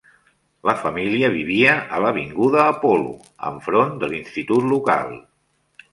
[0.67, 3.13] La família vivia a l'avinguda Apollo,
[3.53, 5.15] enfront de l'institut local.